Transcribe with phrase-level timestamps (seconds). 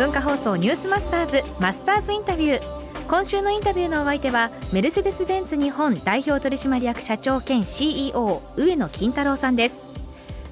[0.00, 3.06] 文化放送ニュースマスターズマスターズインタビュー。
[3.06, 9.82] 今週のインタビューのお相手はメルセデス・ベンツ日本代表取締役社長兼 CEO 上野金太郎さんです。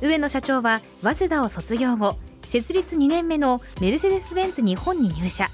[0.02, 5.48] 上野社長は早稲田を卒業後設立2年目のメルセデス・ベンツ日本に入社。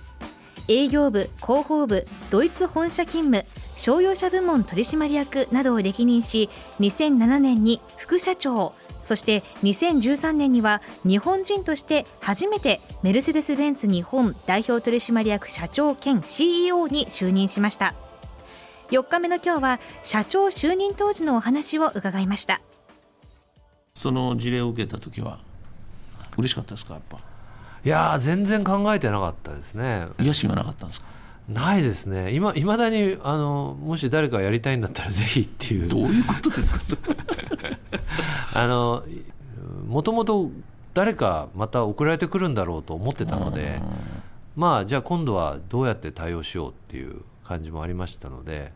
[0.67, 6.51] 営業部広報部ドイツ本社勤務商用車部門取締役などを歴任し
[6.81, 8.75] 2007年に副社長。
[9.05, 17.95] そして2013年には日本人として初めてメルセデス・ベンツ日本代表取締役社長兼 CEO に就任しました。
[18.91, 22.61] 4日目の今日は社長就任当時のお話を伺いました。
[23.95, 25.39] その事例を受けた時は
[26.37, 27.19] 嬉しかったですかやっぱ。
[27.85, 30.07] いや全然考えてなかったですね。
[30.19, 31.07] 野心はなかったんですか？
[31.49, 32.35] ないですね。
[32.35, 35.89] 今いまだにあのもし誰かやりたいんだったらぜひっていう。
[35.89, 36.99] どういうことですか？
[38.55, 39.05] あの
[39.87, 40.51] もともと
[40.95, 43.81] 誰かまた送られてくるんだろうと思ってたので
[44.57, 48.73] まあじゃあ今度はどうやって対応しようっていう感じもありましたので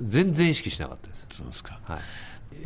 [0.00, 1.26] 全然意識しなかったです。
[1.30, 2.00] そうですか、はい、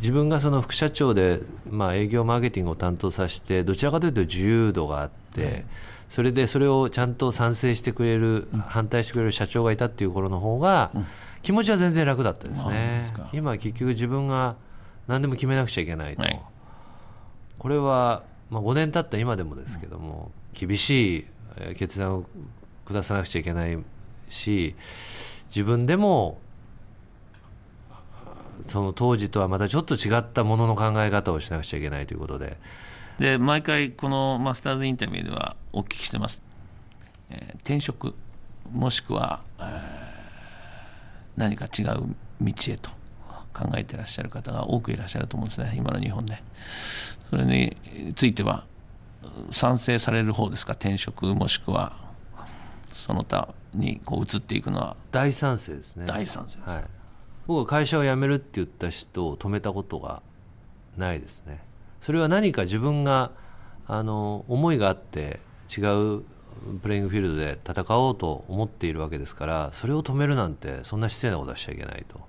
[0.01, 5.65] 自分がその副社長で、まあ、営業マーケティングを担当させてどちらかというと自由度があって、
[6.09, 10.91] それでそれをちゃんと賛成してくれる、反対してくれる社長がいたっていう頃の方が、
[11.41, 14.55] 気持ちは全然楽だったですね、今結局自分が
[15.07, 16.41] 何でも決めなくちゃいけないと、はい、
[17.59, 21.25] これは、まあ、5年経った今でもですけども、厳しい
[21.75, 22.25] 決断を
[22.85, 23.77] 下さなくちゃいけない
[24.29, 24.75] し
[25.49, 26.39] 自分でも
[28.67, 32.57] その当時とはまたちょっと違ったものの考え方をしなくちゃいけないということで。
[33.19, 36.41] で毎回このマスターズインタビューではお聞きしてます、
[37.29, 38.13] えー、転職
[38.71, 39.65] もしくは、えー、
[41.35, 42.91] 何か違う道へと
[43.53, 45.73] 考えていらっしゃる方が多くいらっしゃると思うんですね。
[45.75, 46.43] 今の日本で。
[47.31, 47.75] それに
[48.13, 48.65] ついては
[49.49, 50.73] 賛成される方ですか？
[50.73, 51.97] 転職もしくは
[52.91, 54.95] その他にこう移っていくのは。
[55.11, 56.05] 大賛成ですね。
[56.05, 56.83] 大賛成です、はい、
[57.47, 60.21] 僕は会社を辞めるって言った人を止めたことが
[60.95, 61.59] ないですね
[62.01, 63.31] それは何か自分が
[63.87, 65.39] あの思いがあって
[65.75, 66.23] 違う
[66.81, 72.19] プレイングフィールドで戦おうと思っているわけですからそれを止めるなんてそんな失礼なことはしちゃいけないと。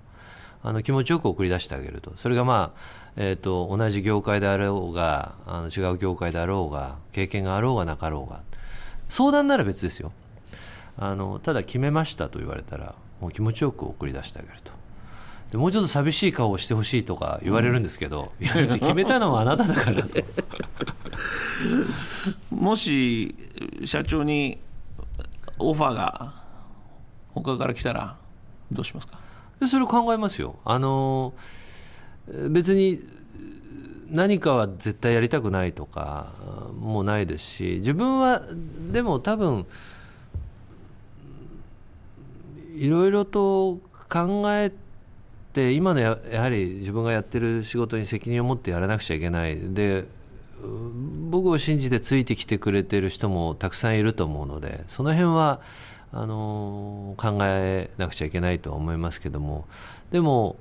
[0.61, 2.11] あの気持ちよく送り出してあげると。
[2.17, 2.79] それがまあ、
[3.15, 8.41] えーと、同じ業界であろうがあの違う業界であろうが経験があろうがなかろうが。
[9.07, 10.11] 相談なら別ですよ。
[10.97, 14.78] あのただ決めましたと言われたらもう気持ちよく送り出してあげると。
[15.51, 20.03] でもうちょっと寂しい顔をしてほしいとか言われるんですけど、うん、いや決めたのはあなただから。
[20.03, 20.09] と
[22.51, 23.35] もし
[23.83, 24.59] 社長に
[25.57, 26.33] オファーが
[27.33, 28.15] 他から来たら
[28.71, 29.19] どうしますか？
[29.67, 30.59] それを考えますよ。
[30.65, 31.33] あの
[32.49, 32.99] 別に
[34.09, 36.33] 何かは絶対やりたくないとか
[36.79, 38.43] もないですし自分は
[38.91, 39.65] でも多分
[42.75, 43.79] いろいろと
[44.09, 44.88] 考えて
[45.53, 49.57] で今のややはり自分がやってる仕事に責任を持ってやらなくちゃいけない。
[49.73, 50.05] で
[51.29, 55.61] 僕を信じてついてきてくれてる人もたくさんいると思うのでその辺は
[56.11, 59.67] あの考えなくちゃいけないとは思いますけども。
[60.11, 60.57] でも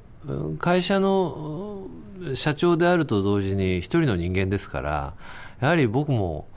[0.59, 1.87] 会社の
[2.35, 5.15] 社長であると同時に一人の人間ですから
[5.61, 6.49] やはり僕も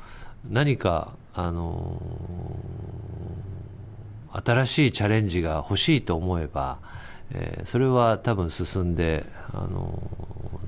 [0.49, 2.01] 何かあの
[4.31, 6.79] 新しいチャレンジが欲しいと思えば
[7.33, 10.01] えー、それは多分進んで、あの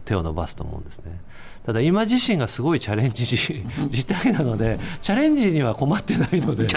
[0.06, 1.19] 手を伸ばすと思うんですね。
[1.66, 6.68] ただ今自身がすごいチャレンジ自体 なのでチャレンジには困ってないので。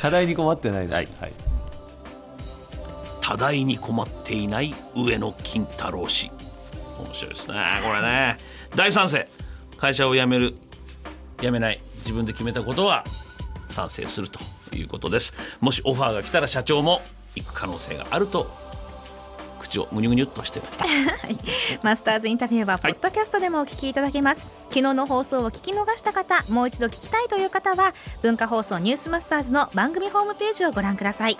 [0.00, 1.32] 課題に困ってないはい、はい、
[3.20, 6.30] 多大に困っていない上野金太郎氏。
[6.98, 7.54] 面白いですね。
[7.84, 8.36] これね。
[8.74, 9.28] 大賛成
[9.76, 10.54] 会社を辞める
[11.40, 13.04] 辞めない自分で決めたことは
[13.70, 15.34] 賛成するとということです。
[15.60, 17.02] もしオファーが来たら社長も
[17.34, 18.50] 行く可能性があると
[19.58, 20.86] 口をむにゅむにゅっとしてました。
[21.82, 31.36] マスターズインタビューはポッドキャストでもお聞きいただけます、はい、昨日の放送を聞き逃した方もう一度聞きたいという方は文化放送ニュースマスターズの番組ホームページをご覧ください。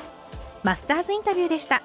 [0.64, 1.82] マスターズインタビューでした。